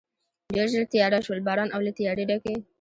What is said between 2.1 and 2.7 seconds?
ډکې.